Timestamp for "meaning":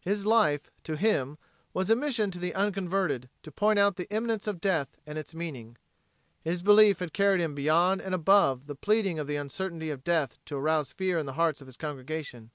5.32-5.76